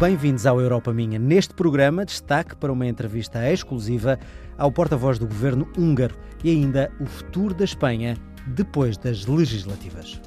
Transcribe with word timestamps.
Bem-vindos 0.00 0.46
ao 0.46 0.58
Europa 0.58 0.94
Minha. 0.94 1.18
Neste 1.18 1.52
programa, 1.52 2.06
destaque 2.06 2.56
para 2.56 2.72
uma 2.72 2.86
entrevista 2.86 3.52
exclusiva 3.52 4.18
ao 4.56 4.72
porta-voz 4.72 5.18
do 5.18 5.26
governo 5.26 5.68
húngaro 5.76 6.14
e 6.42 6.48
ainda 6.48 6.90
o 6.98 7.04
futuro 7.04 7.52
da 7.52 7.64
Espanha 7.64 8.16
depois 8.46 8.96
das 8.96 9.26
legislativas. 9.26 10.18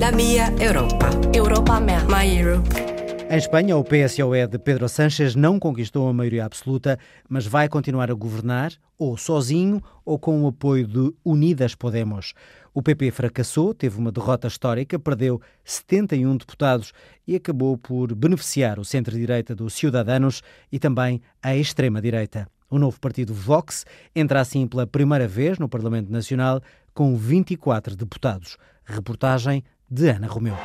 La 0.00 0.10
minha 0.12 0.50
Europa. 0.58 1.10
Europa 1.34 1.78
minha. 1.78 2.02
My 2.06 2.40
Europe. 2.40 2.95
Em 3.28 3.36
Espanha, 3.36 3.76
o 3.76 3.82
PSOE 3.82 4.46
de 4.46 4.56
Pedro 4.56 4.88
Sánchez 4.88 5.34
não 5.34 5.58
conquistou 5.58 6.08
a 6.08 6.12
maioria 6.12 6.44
absoluta, 6.44 6.96
mas 7.28 7.44
vai 7.44 7.68
continuar 7.68 8.08
a 8.08 8.14
governar, 8.14 8.72
ou 8.96 9.16
sozinho, 9.16 9.82
ou 10.04 10.16
com 10.16 10.42
o 10.42 10.46
apoio 10.46 10.86
de 10.86 11.12
Unidas 11.24 11.74
Podemos. 11.74 12.34
O 12.72 12.80
PP 12.80 13.10
fracassou, 13.10 13.74
teve 13.74 13.98
uma 13.98 14.12
derrota 14.12 14.46
histórica, 14.46 14.96
perdeu 14.96 15.40
71 15.64 16.36
deputados 16.36 16.92
e 17.26 17.34
acabou 17.34 17.76
por 17.76 18.14
beneficiar 18.14 18.78
o 18.78 18.84
centro-direita 18.84 19.56
dos 19.56 19.74
Ciudadanos 19.74 20.40
e 20.70 20.78
também 20.78 21.20
a 21.42 21.56
extrema-direita. 21.56 22.46
O 22.70 22.78
novo 22.78 23.00
partido 23.00 23.34
Vox 23.34 23.84
entra 24.14 24.40
assim 24.40 24.68
pela 24.68 24.86
primeira 24.86 25.26
vez 25.26 25.58
no 25.58 25.68
Parlamento 25.68 26.12
Nacional 26.12 26.60
com 26.94 27.16
24 27.16 27.96
deputados. 27.96 28.56
Reportagem 28.84 29.64
de 29.90 30.10
Ana 30.10 30.28
Romeu. 30.28 30.56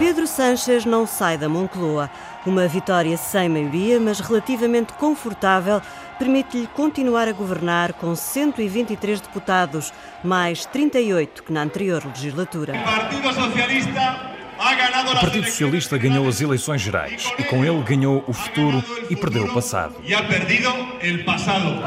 Pedro 0.00 0.26
Sanches 0.26 0.86
não 0.86 1.06
sai 1.06 1.36
da 1.36 1.46
Moncloa. 1.46 2.10
Uma 2.46 2.66
vitória 2.66 3.18
sem 3.18 3.50
maioria, 3.50 4.00
mas 4.00 4.18
relativamente 4.18 4.94
confortável, 4.94 5.82
permite-lhe 6.18 6.66
continuar 6.68 7.28
a 7.28 7.32
governar 7.32 7.92
com 7.92 8.16
123 8.16 9.20
deputados, 9.20 9.92
mais 10.24 10.64
38 10.64 11.42
que 11.42 11.52
na 11.52 11.60
anterior 11.60 12.02
legislatura. 12.06 12.72
O 12.72 12.82
Partido 12.82 13.34
Socialista 13.34 14.30
o 14.58 15.20
Partido 15.20 15.44
Socialista 15.44 15.98
ganhou 15.98 16.26
as 16.26 16.40
eleições 16.40 16.80
gerais 16.80 17.30
e 17.38 17.44
com 17.44 17.62
ele 17.62 17.82
ganhou 17.82 18.24
o 18.26 18.32
futuro 18.32 18.82
e 19.10 19.16
perdeu 19.16 19.44
o 19.44 19.52
passado. 19.52 19.96
E 20.02 20.14
ha 20.14 20.22
perdido 20.22 20.70
o 20.70 21.24
passado. 21.24 21.78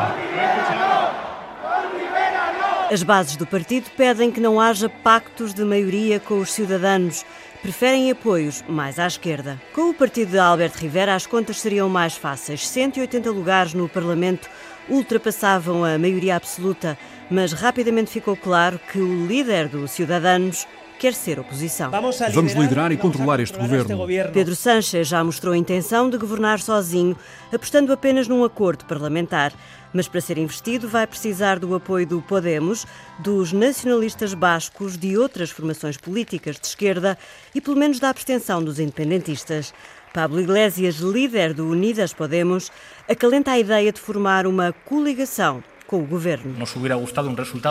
As 2.94 3.02
bases 3.02 3.36
do 3.36 3.48
partido 3.48 3.90
pedem 3.98 4.30
que 4.30 4.40
não 4.40 4.62
haja 4.62 4.88
pactos 4.88 5.52
de 5.52 5.64
maioria 5.64 6.20
com 6.20 6.38
os 6.38 6.54
cidadãos. 6.54 7.26
Preferem 7.60 8.12
apoios 8.12 8.64
mais 8.70 9.00
à 9.00 9.08
esquerda. 9.08 9.60
Com 9.74 9.90
o 9.90 9.96
partido 9.96 10.30
de 10.30 10.38
Alberto 10.38 10.78
Rivera, 10.78 11.16
as 11.16 11.26
contas 11.26 11.60
seriam 11.60 11.90
mais 11.90 12.16
fáceis. 12.16 12.68
180 12.68 13.32
lugares 13.32 13.74
no 13.74 13.90
Parlamento 13.90 14.48
ultrapassavam 14.88 15.84
a 15.84 15.98
maioria 15.98 16.36
absoluta, 16.36 16.96
mas 17.32 17.52
rapidamente 17.52 18.12
ficou 18.12 18.38
claro 18.38 18.80
que 18.92 19.00
o 19.00 19.26
líder 19.26 19.70
dos 19.70 19.90
Ciudadanos 19.90 20.68
quer 21.04 21.14
ser 21.14 21.38
oposição. 21.38 21.92
Vamos 22.34 22.54
liderar 22.54 22.90
e 22.94 22.96
controlar 22.96 23.42
este 23.42 23.58
governo. 23.58 24.08
Pedro 24.32 24.56
Sánchez 24.56 25.06
já 25.06 25.22
mostrou 25.22 25.54
a 25.54 25.58
intenção 25.58 26.10
de 26.10 26.18
governar 26.18 26.62
sozinho, 26.62 27.18
apostando 27.52 27.92
apenas 27.92 28.26
num 28.26 28.42
acordo 28.42 28.86
parlamentar. 28.86 29.52
Mas 29.92 30.08
para 30.08 30.22
ser 30.22 30.38
investido 30.38 30.88
vai 30.88 31.06
precisar 31.06 31.60
do 31.60 31.76
apoio 31.76 32.08
do 32.08 32.22
Podemos, 32.22 32.88
dos 33.20 33.52
nacionalistas 33.52 34.34
bascos, 34.34 34.98
de 34.98 35.18
outras 35.18 35.50
formações 35.50 35.98
políticas 35.98 36.56
de 36.56 36.68
esquerda 36.68 37.18
e 37.54 37.60
pelo 37.60 37.76
menos 37.76 38.00
da 38.00 38.10
abstenção 38.10 38.64
dos 38.64 38.80
independentistas. 38.80 39.74
Pablo 40.14 40.40
Iglesias, 40.40 41.00
líder 41.00 41.54
do 41.54 41.68
Unidas 41.68 42.14
Podemos, 42.14 42.72
acalenta 43.10 43.52
a 43.52 43.60
ideia 43.60 43.92
de 43.92 44.00
formar 44.00 44.48
uma 44.48 44.72
coligação 44.72 45.62
com 45.88 46.02
o 46.02 46.06
governo. 46.06 46.54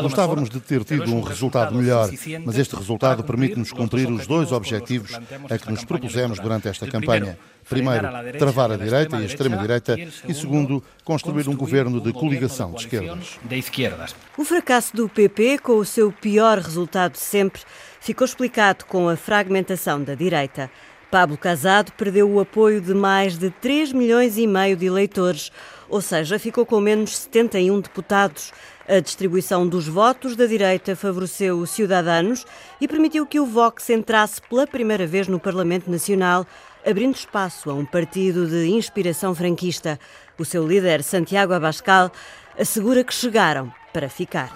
Gostávamos 0.03 0.51
de 0.51 0.61
ter 0.61 0.85
tido 0.85 1.13
um 1.15 1.21
resultado 1.21 1.75
melhor, 1.75 2.11
mas 2.45 2.59
este 2.59 2.77
resultado 2.77 3.25
permite-nos 3.25 3.73
cumprir 3.73 4.09
os 4.11 4.27
dois 4.27 4.53
objetivos 4.53 5.19
a 5.51 5.59
que 5.59 5.71
nos 5.71 5.85
propusemos 5.85 6.39
durante 6.39 6.69
esta 6.69 6.87
campanha. 6.87 7.39
Primeiro, 7.69 8.09
travar 8.39 8.73
a 8.73 8.77
direita 8.77 9.17
e 9.17 9.23
a 9.23 9.27
extrema-direita 9.27 9.97
e, 10.29 10.35
segundo, 10.35 10.83
construir 11.05 11.49
um 11.49 11.57
governo 11.57 12.01
de 12.01 12.13
coligação 12.13 12.73
de 12.73 13.59
esquerdas. 13.59 14.17
O 14.37 14.45
fracasso 14.45 14.95
do 14.97 15.09
PP, 15.09 15.59
com 15.59 15.77
o 15.77 15.85
seu 15.85 16.13
pior 16.13 16.59
resultado 16.59 17.13
de 17.13 17.21
sempre, 17.21 17.63
ficou 18.01 18.25
explicado 18.25 18.85
com 18.85 19.09
a 19.09 19.17
fragmentação 19.17 20.03
da 20.03 20.15
direita. 20.15 20.71
Pablo 21.13 21.37
Casado 21.37 21.93
perdeu 21.93 22.27
o 22.27 22.41
apoio 22.41 22.81
de 22.81 22.95
mais 22.95 23.37
de 23.37 23.51
3 23.51 23.93
milhões 23.93 24.39
e 24.39 24.47
meio 24.47 24.75
de 24.75 24.87
eleitores, 24.87 25.53
ou 25.93 26.01
seja, 26.01 26.39
ficou 26.39 26.65
com 26.65 26.81
menos 26.81 27.19
71 27.19 27.83
deputados. 27.83 28.51
A 28.89 28.99
distribuição 28.99 29.69
dos 29.69 29.87
votos 29.87 30.35
da 30.35 30.47
direita 30.47 30.97
favoreceu 30.97 31.59
os 31.59 31.69
Ciudadanos 31.69 32.47
e 32.81 32.89
permitiu 32.89 33.27
que 33.27 33.39
o 33.39 33.45
Vox 33.45 33.91
entrasse 33.91 34.41
pela 34.41 34.67
primeira 34.67 35.07
vez 35.07 35.29
no 35.29 35.39
Parlamento 35.39 35.91
Nacional, 35.91 36.47
abrindo 36.85 37.15
espaço 37.15 37.69
a 37.69 37.75
um 37.75 37.85
partido 37.85 38.47
de 38.47 38.71
inspiração 38.71 39.35
franquista. 39.35 40.01
O 40.39 40.47
seu 40.47 40.67
líder, 40.67 41.03
Santiago 41.03 41.53
Abascal, 41.53 42.11
assegura 42.59 43.05
que 43.05 43.13
chegaram 43.13 43.71
para 43.93 44.09
ficar. 44.09 44.53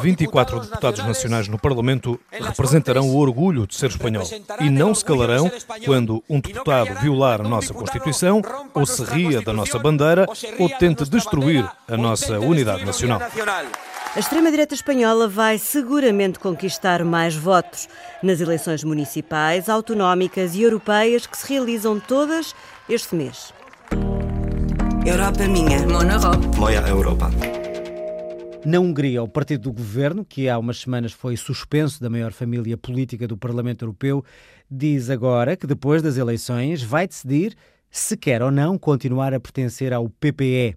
24 0.00 0.60
deputados 0.60 1.04
nacionais 1.04 1.48
no 1.48 1.58
Parlamento 1.58 2.18
representarão 2.30 3.08
o 3.08 3.16
orgulho 3.16 3.66
de 3.66 3.74
ser 3.74 3.90
espanhol 3.90 4.24
e 4.60 4.70
não 4.70 4.94
se 4.94 5.04
calarão 5.04 5.50
quando 5.84 6.22
um 6.28 6.40
deputado 6.40 6.94
violar 7.00 7.40
a 7.40 7.48
nossa 7.48 7.74
Constituição 7.74 8.40
ou 8.74 8.86
se 8.86 9.02
ria 9.04 9.42
da 9.42 9.52
nossa 9.52 9.78
bandeira 9.78 10.26
ou 10.58 10.68
tente 10.68 11.08
destruir 11.08 11.68
a 11.88 11.96
nossa 11.96 12.38
unidade 12.38 12.84
nacional. 12.84 13.20
A 14.14 14.18
extrema-direita 14.18 14.74
espanhola 14.74 15.26
vai 15.26 15.56
seguramente 15.56 16.38
conquistar 16.38 17.02
mais 17.02 17.34
votos 17.34 17.88
nas 18.22 18.40
eleições 18.40 18.84
municipais, 18.84 19.70
autonómicas 19.70 20.54
e 20.54 20.62
europeias 20.62 21.26
que 21.26 21.36
se 21.36 21.48
realizam 21.48 21.98
todas 21.98 22.54
este 22.88 23.14
mês. 23.14 23.54
Europa 25.04 25.48
minha. 25.48 25.80
Mon 25.86 26.10
Europe. 26.10 26.46
Moja 26.58 26.86
Europa. 26.86 27.30
Na 28.64 28.78
Hungria, 28.78 29.20
o 29.20 29.28
partido 29.28 29.62
do 29.62 29.72
governo, 29.72 30.24
que 30.24 30.48
há 30.48 30.56
umas 30.56 30.78
semanas 30.78 31.10
foi 31.10 31.36
suspenso 31.36 32.00
da 32.00 32.08
maior 32.08 32.32
família 32.32 32.76
política 32.76 33.26
do 33.26 33.36
Parlamento 33.36 33.82
Europeu, 33.82 34.24
diz 34.70 35.10
agora 35.10 35.56
que 35.56 35.66
depois 35.66 36.00
das 36.00 36.16
eleições 36.16 36.80
vai 36.80 37.08
decidir 37.08 37.56
se 37.90 38.16
quer 38.16 38.40
ou 38.40 38.52
não 38.52 38.78
continuar 38.78 39.34
a 39.34 39.40
pertencer 39.40 39.92
ao 39.92 40.08
PPE. 40.08 40.76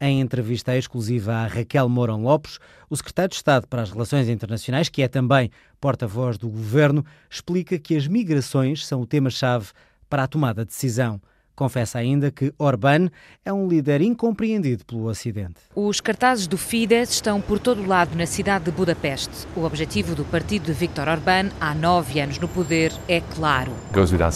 Em 0.00 0.20
entrevista 0.20 0.76
exclusiva 0.76 1.32
a 1.32 1.46
Raquel 1.46 1.88
Mourão 1.88 2.24
Lopes, 2.24 2.58
o 2.90 2.96
secretário 2.96 3.30
de 3.30 3.36
Estado 3.36 3.68
para 3.68 3.82
as 3.82 3.92
Relações 3.92 4.28
Internacionais, 4.28 4.88
que 4.88 5.00
é 5.00 5.06
também 5.06 5.48
porta-voz 5.80 6.36
do 6.36 6.48
governo, 6.48 7.04
explica 7.30 7.78
que 7.78 7.96
as 7.96 8.08
migrações 8.08 8.84
são 8.84 9.00
o 9.00 9.06
tema-chave 9.06 9.68
para 10.10 10.24
a 10.24 10.26
tomada 10.26 10.64
de 10.64 10.72
decisão. 10.72 11.20
Confessa 11.54 11.98
ainda 11.98 12.30
que 12.30 12.52
Orbán 12.58 13.10
é 13.44 13.52
um 13.52 13.68
líder 13.68 14.00
incompreendido 14.00 14.86
pelo 14.86 15.04
Ocidente. 15.04 15.56
Os 15.76 16.00
cartazes 16.00 16.46
do 16.46 16.56
Fidesz 16.56 17.10
estão 17.10 17.42
por 17.42 17.58
todo 17.58 17.82
o 17.82 17.86
lado 17.86 18.16
na 18.16 18.24
cidade 18.24 18.64
de 18.64 18.70
Budapeste. 18.70 19.46
O 19.54 19.64
objetivo 19.64 20.14
do 20.14 20.24
partido 20.24 20.64
de 20.64 20.72
Viktor 20.72 21.08
Orbán, 21.08 21.50
há 21.60 21.74
nove 21.74 22.20
anos 22.20 22.38
no 22.38 22.48
poder, 22.48 22.90
é 23.06 23.20
claro. 23.20 23.72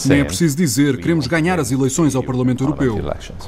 Nem 0.06 0.20
é 0.20 0.24
preciso 0.24 0.54
dizer, 0.56 0.98
queremos 0.98 1.26
ganhar 1.26 1.58
as 1.58 1.72
eleições 1.72 2.14
ao 2.14 2.22
Parlamento 2.22 2.62
Europeu. 2.62 2.98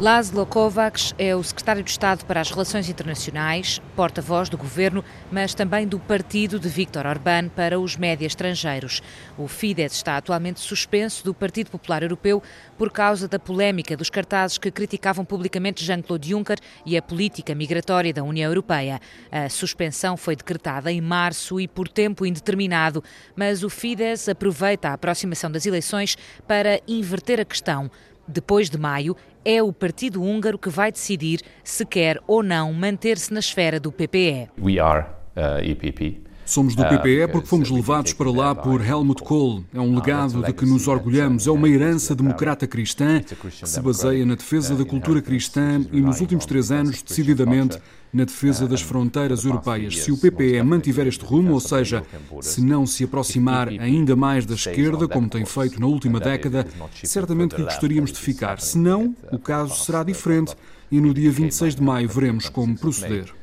Laszlo 0.01 0.47
Kovacs 0.47 1.15
é 1.19 1.37
o 1.37 1.43
secretário 1.43 1.83
de 1.83 1.91
Estado 1.91 2.25
para 2.25 2.41
as 2.41 2.51
Relações 2.51 2.89
Internacionais, 2.89 3.83
porta-voz 3.95 4.49
do 4.49 4.57
governo, 4.57 5.05
mas 5.31 5.53
também 5.53 5.87
do 5.87 5.99
partido 5.99 6.59
de 6.59 6.69
Viktor 6.71 7.05
Orbán 7.05 7.51
para 7.55 7.79
os 7.79 7.99
médias 7.99 8.33
estrangeiros. 8.33 9.03
O 9.37 9.47
Fidesz 9.47 9.93
está 9.93 10.17
atualmente 10.17 10.59
suspenso 10.61 11.23
do 11.23 11.35
Partido 11.35 11.71
Popular 11.71 12.03
Europeu 12.03 12.43
por 12.79 12.91
causa 12.91 13.29
da 13.29 13.39
política 13.39 13.58
polémica 13.59 13.97
dos 13.97 14.09
cartazes 14.09 14.57
que 14.57 14.71
criticavam 14.71 15.25
publicamente 15.25 15.85
Jean-Claude 15.85 16.29
Juncker 16.29 16.59
e 16.87 16.97
a 16.97 17.03
política 17.03 17.57
migratória 17.57 18.13
da 18.13 18.23
União 18.23 18.49
Europeia. 18.49 19.01
A 19.33 19.49
suspensão 19.49 20.17
foi 20.17 20.37
decretada 20.37 20.93
em 20.93 21.01
março 21.01 21.59
e 21.59 21.67
por 21.67 21.89
tempo 21.89 22.25
indeterminado, 22.25 23.03
mas 23.35 23.65
o 23.65 23.69
Fidesz 23.69 24.29
aproveita 24.29 24.91
a 24.91 24.93
aproximação 24.93 25.51
das 25.51 25.67
eleições 25.67 26.17
para 26.47 26.81
inverter 26.87 27.41
a 27.41 27.45
questão. 27.45 27.91
Depois 28.29 28.71
de 28.71 28.79
maio, 28.79 29.17
é 29.45 29.61
o 29.61 29.73
partido 29.73 30.23
húngaro 30.23 30.57
que 30.57 30.69
vai 30.69 30.93
decidir 30.93 31.41
se 31.65 31.85
quer 31.85 32.21
ou 32.29 32.45
não 32.45 32.73
manter-se 32.73 33.35
na 33.35 33.41
esfera 33.41 33.81
do 33.81 33.91
PPE. 33.91 34.51
We 34.63 34.79
are 34.79 35.05
uh, 35.35 35.65
EPP. 35.65 36.28
Somos 36.49 36.75
do 36.75 36.83
PPE 36.83 37.29
porque 37.31 37.47
fomos 37.47 37.69
levados 37.69 38.15
para 38.15 38.31
lá 38.31 38.55
por 38.55 38.81
Helmut 38.81 39.23
Kohl. 39.23 39.63
É 39.75 39.79
um 39.79 39.95
legado 39.95 40.43
de 40.43 40.51
que 40.55 40.65
nos 40.65 40.89
orgulhamos. 40.89 41.47
É 41.47 41.51
uma 41.51 41.69
herança 41.69 42.15
democrata 42.15 42.67
cristã 42.67 43.21
que 43.21 43.69
se 43.69 43.81
baseia 43.83 44.25
na 44.25 44.35
defesa 44.35 44.75
da 44.75 44.83
cultura 44.83 45.21
cristã 45.21 45.85
e, 45.93 46.01
nos 46.01 46.23
últimos 46.23 46.47
três 46.47 46.73
anos, 46.73 47.03
decididamente, 47.03 47.79
na 48.11 48.25
defesa 48.25 48.67
das 48.67 48.81
fronteiras 48.81 49.45
europeias. 49.45 49.99
Se 49.99 50.11
o 50.11 50.17
PPE 50.17 50.63
mantiver 50.63 51.07
este 51.07 51.23
rumo, 51.23 51.53
ou 51.53 51.61
seja, 51.61 52.03
se 52.41 52.63
não 52.63 52.87
se 52.87 53.05
aproximar 53.05 53.69
ainda 53.69 54.17
mais 54.17 54.47
da 54.47 54.55
esquerda, 54.55 55.07
como 55.07 55.29
tem 55.29 55.45
feito 55.45 55.79
na 55.79 55.87
última 55.87 56.19
década, 56.19 56.67
certamente 57.05 57.55
que 57.55 57.63
gostaríamos 57.63 58.11
de 58.11 58.19
ficar. 58.19 58.59
Se 58.59 58.79
não, 58.79 59.15
o 59.31 59.39
caso 59.39 59.85
será 59.85 60.03
diferente 60.03 60.57
e 60.91 60.99
no 60.99 61.13
dia 61.13 61.31
26 61.31 61.75
de 61.75 61.83
maio 61.83 62.09
veremos 62.09 62.49
como 62.49 62.75
proceder. 62.75 63.38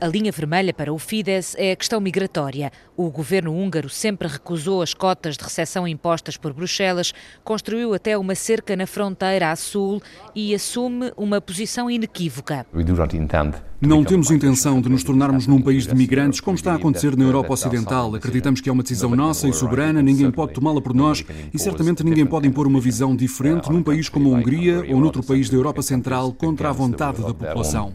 A 0.00 0.06
linha 0.06 0.32
vermelha 0.32 0.72
para 0.72 0.90
o 0.92 0.98
Fidesz 0.98 1.54
é 1.58 1.72
a 1.72 1.76
questão 1.76 2.00
migratória. 2.00 2.72
O 2.96 3.10
governo 3.10 3.54
húngaro 3.54 3.90
sempre 3.90 4.26
recusou 4.26 4.80
as 4.80 4.94
cotas 4.94 5.36
de 5.36 5.44
recepção 5.44 5.86
impostas 5.86 6.38
por 6.38 6.54
Bruxelas, 6.54 7.12
construiu 7.44 7.92
até 7.92 8.16
uma 8.16 8.34
cerca 8.34 8.74
na 8.74 8.86
fronteira 8.86 9.50
a 9.50 9.56
sul 9.56 10.00
e 10.34 10.54
assume 10.54 11.12
uma 11.16 11.38
posição 11.38 11.90
inequívoca. 11.90 12.66
Não 13.80 14.02
temos 14.02 14.28
intenção 14.32 14.80
de 14.80 14.88
nos 14.88 15.04
tornarmos 15.04 15.46
num 15.46 15.62
país 15.62 15.86
de 15.86 15.94
migrantes, 15.94 16.40
como 16.40 16.56
está 16.56 16.72
a 16.72 16.74
acontecer 16.74 17.16
na 17.16 17.22
Europa 17.22 17.52
Ocidental. 17.52 18.12
Acreditamos 18.12 18.60
que 18.60 18.68
é 18.68 18.72
uma 18.72 18.82
decisão 18.82 19.14
nossa 19.14 19.48
e 19.48 19.52
soberana, 19.52 20.02
ninguém 20.02 20.32
pode 20.32 20.52
tomá-la 20.52 20.80
por 20.80 20.92
nós 20.92 21.24
e 21.54 21.58
certamente 21.60 22.02
ninguém 22.02 22.26
pode 22.26 22.48
impor 22.48 22.66
uma 22.66 22.80
visão 22.80 23.14
diferente 23.14 23.70
num 23.70 23.80
país 23.80 24.08
como 24.08 24.34
a 24.34 24.38
Hungria 24.38 24.84
ou 24.92 25.00
noutro 25.00 25.22
país 25.22 25.48
da 25.48 25.56
Europa 25.56 25.80
Central 25.80 26.32
contra 26.32 26.70
a 26.70 26.72
vontade 26.72 27.22
da 27.22 27.32
população. 27.32 27.94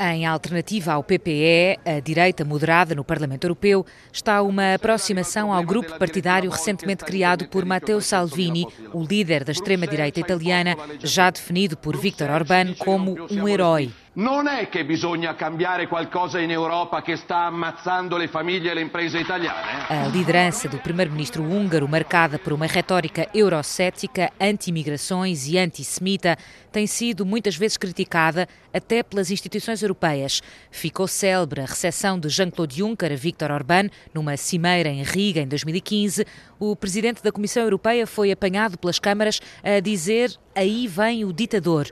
Em 0.00 0.24
alternativa 0.24 0.94
ao 0.94 1.04
PPE, 1.04 1.80
a 1.84 2.00
direita 2.00 2.42
moderada 2.42 2.94
no 2.94 3.04
Parlamento 3.04 3.44
Europeu, 3.44 3.84
está 4.10 4.40
uma 4.40 4.72
aproximação 4.72 5.52
ao 5.52 5.62
grupo 5.64 5.98
partidário 5.98 6.50
recentemente 6.50 7.04
criado 7.04 7.46
por 7.48 7.62
Matteo 7.66 8.00
Salvini, 8.00 8.66
o 8.94 9.04
líder 9.04 9.44
da 9.44 9.52
extrema-direita 9.52 10.18
italiana, 10.18 10.74
já 11.00 11.28
definido 11.28 11.76
por 11.76 11.94
Viktor 11.94 12.30
Orbán 12.30 12.72
como 12.78 13.18
um 13.30 13.46
herói. 13.46 13.90
Non 14.18 14.48
è 14.48 14.68
che 14.68 14.84
bisogna 14.84 15.36
cambiare 15.36 15.86
qualcosa 15.86 16.40
in 16.40 16.50
Europa 16.50 17.02
che 17.02 17.14
sta 17.14 17.44
ammazzando 17.44 18.16
le 18.16 18.26
famiglie 18.26 18.72
e 18.72 18.74
le 18.74 18.80
imprese 18.80 19.20
italiane. 19.20 19.86
A 19.86 20.08
liderança 20.08 20.66
do 20.66 20.76
primeiro-ministro 20.78 21.40
húngaro, 21.40 21.86
marcada 21.86 22.36
por 22.36 22.52
uma 22.52 22.66
retórica 22.66 23.28
eurocética, 23.32 24.32
anti-imigrações 24.40 25.46
e 25.46 25.56
antissemita, 25.56 26.36
tem 26.72 26.84
sido 26.84 27.24
muitas 27.24 27.54
vezes 27.54 27.76
criticada 27.76 28.48
até 28.74 29.04
pelas 29.04 29.30
instituições 29.30 29.82
europeias. 29.82 30.42
Ficou 30.68 31.06
célebre 31.06 31.60
a 31.60 31.66
recepção 31.66 32.18
de 32.18 32.28
Jean-Claude 32.28 32.78
Juncker 32.78 33.12
a 33.12 33.14
Viktor 33.14 33.52
Orbán 33.52 33.88
numa 34.12 34.36
cimeira 34.36 34.88
em 34.88 35.04
Riga 35.04 35.42
em 35.42 35.46
2015. 35.46 36.26
O 36.58 36.74
presidente 36.74 37.22
da 37.22 37.30
Comissão 37.30 37.62
Europeia 37.62 38.04
foi 38.04 38.32
apanhado 38.32 38.78
pelas 38.78 38.98
câmaras 38.98 39.40
a 39.62 39.78
dizer: 39.78 40.36
aí 40.56 40.88
vem 40.88 41.24
o 41.24 41.32
ditador. 41.32 41.86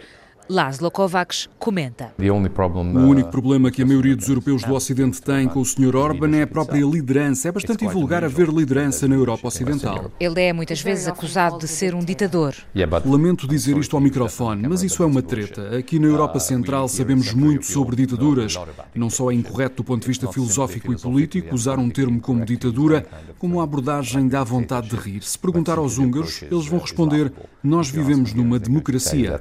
Laszlo 0.48 0.92
Kovacs 0.92 1.48
comenta. 1.58 2.12
O 2.18 2.98
único 2.98 3.30
problema 3.30 3.68
que 3.70 3.82
a 3.82 3.86
maioria 3.86 4.14
dos 4.14 4.28
europeus 4.28 4.62
do 4.62 4.74
Ocidente 4.74 5.20
tem 5.20 5.48
com 5.48 5.60
o 5.60 5.64
Sr. 5.64 5.96
Orban 5.96 6.36
é 6.36 6.42
a 6.42 6.46
própria 6.46 6.84
liderança. 6.84 7.48
É 7.48 7.52
bastante 7.52 7.84
invulgar 7.84 8.22
haver 8.22 8.48
liderança 8.48 9.08
na 9.08 9.16
Europa 9.16 9.48
Ocidental. 9.48 10.12
Ele 10.20 10.40
é 10.40 10.52
muitas 10.52 10.80
vezes 10.80 11.08
acusado 11.08 11.58
de 11.58 11.66
ser 11.66 11.94
um 11.94 11.98
ditador. 11.98 12.54
Lamento 13.04 13.48
dizer 13.48 13.76
isto 13.76 13.96
ao 13.96 14.02
microfone, 14.02 14.68
mas 14.68 14.84
isso 14.84 15.02
é 15.02 15.06
uma 15.06 15.20
treta. 15.20 15.76
Aqui 15.76 15.98
na 15.98 16.06
Europa 16.06 16.38
Central 16.38 16.88
sabemos 16.88 17.32
muito 17.32 17.66
sobre 17.66 17.96
ditaduras. 17.96 18.56
Não 18.94 19.10
só 19.10 19.32
é 19.32 19.34
incorreto 19.34 19.76
do 19.76 19.84
ponto 19.84 20.02
de 20.02 20.08
vista 20.08 20.30
filosófico 20.30 20.92
e 20.92 20.96
político 20.96 21.54
usar 21.54 21.78
um 21.78 21.90
termo 21.90 22.20
como 22.20 22.44
ditadura, 22.44 23.04
como 23.38 23.60
a 23.60 23.64
abordagem 23.64 24.28
dá 24.28 24.44
vontade 24.44 24.90
de 24.90 24.96
rir. 24.96 25.22
Se 25.22 25.38
perguntar 25.38 25.78
aos 25.78 25.98
húngaros, 25.98 26.42
eles 26.42 26.66
vão 26.66 26.78
responder: 26.78 27.32
nós 27.62 27.90
vivemos 27.90 28.32
numa 28.32 28.60
democracia. 28.60 29.40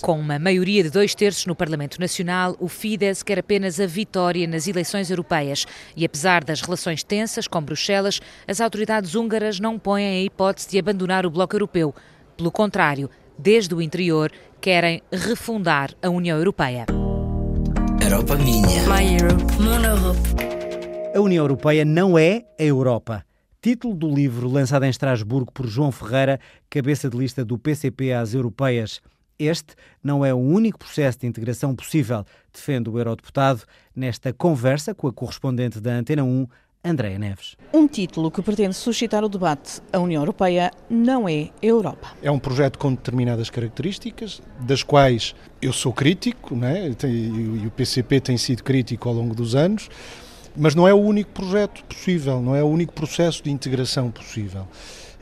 Com 0.00 0.18
uma 0.18 0.38
maioria 0.38 0.82
de 0.82 0.90
dois 0.90 1.14
terços 1.14 1.46
no 1.46 1.54
Parlamento 1.54 2.00
Nacional, 2.00 2.56
o 2.58 2.68
Fidesz 2.68 3.22
quer 3.22 3.38
apenas 3.38 3.80
a 3.80 3.86
vitória 3.86 4.46
nas 4.46 4.66
eleições 4.66 5.10
europeias. 5.10 5.66
E 5.96 6.04
apesar 6.04 6.44
das 6.44 6.60
relações 6.60 7.02
tensas 7.02 7.48
com 7.48 7.62
Bruxelas, 7.62 8.20
as 8.46 8.60
autoridades 8.60 9.14
húngaras 9.14 9.58
não 9.58 9.78
põem 9.78 10.06
a 10.06 10.22
hipótese 10.22 10.68
de 10.68 10.78
abandonar 10.78 11.26
o 11.26 11.30
Bloco 11.30 11.54
Europeu. 11.54 11.94
Pelo 12.36 12.50
contrário, 12.50 13.10
desde 13.38 13.74
o 13.74 13.82
interior, 13.82 14.30
querem 14.60 15.02
refundar 15.10 15.90
a 16.02 16.08
União 16.10 16.36
Europeia. 16.36 16.86
Europa 18.02 18.36
minha. 18.36 18.82
My 18.88 19.16
Europe. 19.16 19.44
Mon 19.60 19.84
Europe. 19.84 20.18
A 21.14 21.20
União 21.20 21.44
Europeia 21.44 21.84
não 21.84 22.18
é 22.18 22.44
a 22.58 22.62
Europa. 22.62 23.24
Título 23.62 23.94
do 23.94 24.08
livro 24.08 24.48
lançado 24.48 24.84
em 24.84 24.88
Estrasburgo 24.88 25.52
por 25.52 25.66
João 25.66 25.92
Ferreira, 25.92 26.40
cabeça 26.70 27.10
de 27.10 27.16
lista 27.16 27.44
do 27.44 27.58
PCP 27.58 28.12
às 28.12 28.32
europeias. 28.32 29.00
Este 29.40 29.74
não 30.04 30.22
é 30.22 30.34
o 30.34 30.36
único 30.36 30.78
processo 30.78 31.20
de 31.20 31.26
integração 31.26 31.74
possível, 31.74 32.26
defende 32.52 32.90
o 32.90 32.98
eurodeputado 32.98 33.62
nesta 33.96 34.34
conversa 34.34 34.94
com 34.94 35.08
a 35.08 35.12
correspondente 35.12 35.80
da 35.80 35.92
Antena 35.92 36.22
1, 36.22 36.46
Andréa 36.84 37.18
Neves. 37.18 37.56
Um 37.72 37.86
título 37.86 38.30
que 38.30 38.42
pretende 38.42 38.74
suscitar 38.74 39.24
o 39.24 39.28
debate. 39.28 39.80
A 39.92 39.98
União 39.98 40.22
Europeia 40.22 40.70
não 40.88 41.26
é 41.26 41.48
Europa. 41.62 42.12
É 42.22 42.30
um 42.30 42.38
projeto 42.38 42.78
com 42.78 42.94
determinadas 42.94 43.48
características, 43.48 44.42
das 44.60 44.82
quais 44.82 45.34
eu 45.60 45.72
sou 45.72 45.92
crítico, 45.92 46.54
né? 46.54 46.94
e 47.04 47.66
o 47.66 47.70
PCP 47.70 48.20
tem 48.20 48.36
sido 48.36 48.62
crítico 48.62 49.08
ao 49.08 49.14
longo 49.14 49.34
dos 49.34 49.54
anos, 49.54 49.88
mas 50.56 50.74
não 50.74 50.86
é 50.86 50.92
o 50.92 50.98
único 50.98 51.30
projeto 51.32 51.82
possível, 51.84 52.42
não 52.42 52.54
é 52.54 52.62
o 52.62 52.66
único 52.66 52.92
processo 52.92 53.42
de 53.42 53.50
integração 53.50 54.10
possível. 54.10 54.66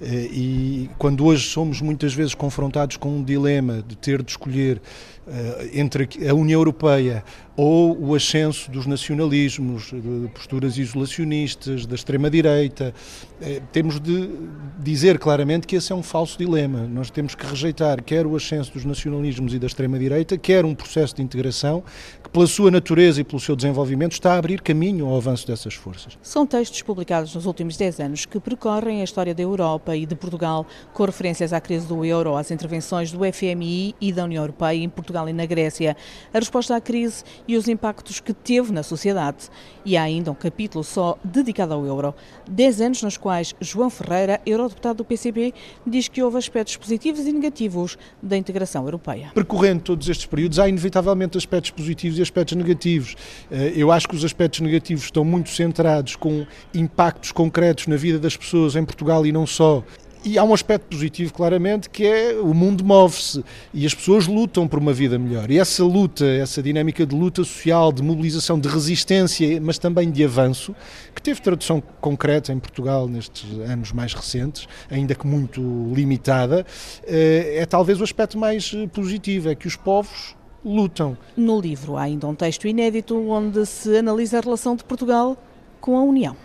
Eh, 0.00 0.28
e 0.32 0.90
quando 0.98 1.24
hoje 1.24 1.48
somos 1.48 1.80
muitas 1.80 2.14
vezes 2.14 2.34
confrontados 2.34 2.96
com 2.96 3.08
um 3.16 3.22
dilema 3.22 3.82
de 3.86 3.96
ter 3.96 4.22
de 4.22 4.30
escolher 4.30 4.80
eh, 5.26 5.70
entre 5.74 6.08
a 6.28 6.34
União 6.34 6.60
Europeia 6.60 7.24
ou 7.58 7.98
o 8.00 8.14
ascenso 8.14 8.70
dos 8.70 8.86
nacionalismos, 8.86 9.90
de 9.90 10.28
posturas 10.32 10.78
isolacionistas, 10.78 11.86
da 11.86 11.96
extrema-direita. 11.96 12.94
Eh, 13.40 13.60
temos 13.72 13.98
de 13.98 14.30
dizer 14.78 15.18
claramente 15.18 15.66
que 15.66 15.74
esse 15.74 15.90
é 15.90 15.94
um 15.94 16.02
falso 16.02 16.38
dilema. 16.38 16.86
Nós 16.86 17.10
temos 17.10 17.34
que 17.34 17.44
rejeitar 17.44 18.00
quer 18.04 18.28
o 18.28 18.36
ascenso 18.36 18.72
dos 18.72 18.84
nacionalismos 18.84 19.52
e 19.54 19.58
da 19.58 19.66
extrema-direita, 19.66 20.38
quer 20.38 20.64
um 20.64 20.72
processo 20.72 21.16
de 21.16 21.22
integração 21.22 21.82
que, 22.22 22.30
pela 22.30 22.46
sua 22.46 22.70
natureza 22.70 23.22
e 23.22 23.24
pelo 23.24 23.40
seu 23.40 23.56
desenvolvimento, 23.56 24.12
está 24.12 24.34
a 24.34 24.38
abrir 24.38 24.60
caminho 24.60 25.06
ao 25.06 25.16
avanço 25.16 25.44
dessas 25.44 25.74
forças. 25.74 26.16
São 26.22 26.46
textos 26.46 26.80
publicados 26.82 27.34
nos 27.34 27.44
últimos 27.44 27.76
10 27.76 27.98
anos 27.98 28.24
que 28.24 28.38
percorrem 28.38 29.00
a 29.00 29.04
história 29.04 29.34
da 29.34 29.42
Europa 29.42 29.96
e 29.96 30.06
de 30.06 30.14
Portugal, 30.14 30.64
com 30.94 31.04
referências 31.04 31.52
à 31.52 31.60
crise 31.60 31.88
do 31.88 32.04
euro, 32.04 32.36
às 32.36 32.52
intervenções 32.52 33.10
do 33.10 33.18
FMI 33.32 33.96
e 34.00 34.12
da 34.12 34.22
União 34.22 34.44
Europeia 34.44 34.78
em 34.78 34.88
Portugal 34.88 35.28
e 35.28 35.32
na 35.32 35.44
Grécia, 35.44 35.96
a 36.32 36.38
resposta 36.38 36.76
à 36.76 36.80
crise 36.80 37.24
e 37.48 37.56
os 37.56 37.66
impactos 37.66 38.20
que 38.20 38.34
teve 38.34 38.70
na 38.70 38.82
sociedade. 38.82 39.48
E 39.84 39.96
há 39.96 40.02
ainda 40.02 40.30
um 40.30 40.34
capítulo 40.34 40.84
só 40.84 41.18
dedicado 41.24 41.72
ao 41.72 41.86
euro. 41.86 42.14
Dez 42.48 42.80
anos 42.80 43.02
nos 43.02 43.16
quais 43.16 43.54
João 43.58 43.88
Ferreira, 43.88 44.38
eurodeputado 44.44 44.98
do 44.98 45.04
PCB, 45.04 45.54
diz 45.86 46.06
que 46.06 46.22
houve 46.22 46.36
aspectos 46.36 46.76
positivos 46.76 47.26
e 47.26 47.32
negativos 47.32 47.96
da 48.22 48.36
integração 48.36 48.84
europeia. 48.84 49.30
Percorrendo 49.34 49.82
todos 49.82 50.08
estes 50.08 50.26
períodos, 50.26 50.58
há 50.58 50.68
inevitavelmente 50.68 51.38
aspectos 51.38 51.70
positivos 51.70 52.18
e 52.18 52.22
aspectos 52.22 52.54
negativos. 52.54 53.16
Eh, 53.50 53.72
eu 53.76 53.90
acho 53.90 54.06
que 54.06 54.14
os 54.14 54.24
aspectos 54.24 54.60
negativos 54.60 55.04
estão 55.04 55.24
muito 55.24 55.48
centrados 55.48 56.16
com 56.16 56.46
impactos 56.74 57.32
concretos 57.32 57.86
na 57.86 57.96
vida 57.96 58.18
das 58.18 58.36
pessoas 58.36 58.76
em 58.76 58.84
Portugal 58.84 59.24
e 59.24 59.32
não 59.32 59.46
só 59.46 59.82
e 60.24 60.38
há 60.38 60.44
um 60.44 60.52
aspecto 60.52 60.86
positivo, 60.88 61.32
claramente, 61.32 61.88
que 61.88 62.04
é 62.04 62.34
o 62.34 62.52
mundo 62.54 62.84
move-se 62.84 63.44
e 63.72 63.86
as 63.86 63.94
pessoas 63.94 64.26
lutam 64.26 64.66
por 64.66 64.78
uma 64.78 64.92
vida 64.92 65.18
melhor. 65.18 65.50
E 65.50 65.58
essa 65.58 65.84
luta, 65.84 66.24
essa 66.24 66.62
dinâmica 66.62 67.06
de 67.06 67.14
luta 67.14 67.44
social, 67.44 67.92
de 67.92 68.02
mobilização, 68.02 68.58
de 68.58 68.68
resistência, 68.68 69.60
mas 69.60 69.78
também 69.78 70.10
de 70.10 70.24
avanço, 70.24 70.74
que 71.14 71.22
teve 71.22 71.40
tradução 71.40 71.82
concreta 72.00 72.52
em 72.52 72.58
Portugal 72.58 73.08
nestes 73.08 73.44
anos 73.60 73.92
mais 73.92 74.14
recentes, 74.14 74.66
ainda 74.90 75.14
que 75.14 75.26
muito 75.26 75.60
limitada, 75.94 76.66
eh, 77.06 77.58
é 77.58 77.66
talvez 77.66 78.00
o 78.00 78.04
aspecto 78.04 78.38
mais 78.38 78.72
eh, 78.74 78.86
positivo, 78.86 79.48
é 79.48 79.54
que 79.54 79.66
os 79.66 79.76
povos 79.76 80.36
lutam. 80.64 81.16
No 81.36 81.60
livro 81.60 81.96
há 81.96 82.02
ainda 82.02 82.26
um 82.26 82.34
texto 82.34 82.66
inédito 82.66 83.16
onde 83.28 83.64
se 83.66 83.96
analisa 83.96 84.38
a 84.38 84.40
relação 84.40 84.76
de 84.76 84.84
Portugal 84.84 85.36
com 85.80 85.96
a 85.96 86.02
União. 86.02 86.36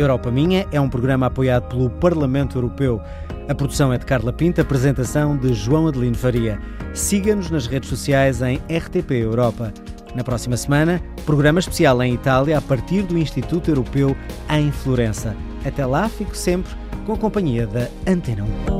Europa 0.00 0.30
Minha 0.30 0.66
é 0.70 0.80
um 0.80 0.88
programa 0.88 1.26
apoiado 1.26 1.68
pelo 1.68 1.90
Parlamento 1.90 2.56
Europeu. 2.56 3.02
A 3.48 3.54
produção 3.54 3.92
é 3.92 3.98
de 3.98 4.06
Carla 4.06 4.32
Pinta, 4.32 4.62
apresentação 4.62 5.36
de 5.36 5.52
João 5.52 5.88
Adelino 5.88 6.16
Faria. 6.16 6.60
Siga-nos 6.94 7.50
nas 7.50 7.66
redes 7.66 7.88
sociais 7.88 8.40
em 8.40 8.56
RTP 8.70 9.10
Europa. 9.12 9.72
Na 10.14 10.22
próxima 10.22 10.56
semana, 10.56 11.02
programa 11.26 11.58
especial 11.58 12.02
em 12.02 12.14
Itália 12.14 12.58
a 12.58 12.60
partir 12.60 13.02
do 13.02 13.18
Instituto 13.18 13.70
Europeu 13.70 14.16
em 14.50 14.70
Florença. 14.70 15.36
Até 15.64 15.84
lá, 15.84 16.08
fico 16.08 16.36
sempre 16.36 16.72
com 17.04 17.12
a 17.12 17.18
companhia 17.18 17.66
da 17.66 17.88
Antena 18.06 18.44
1. 18.72 18.77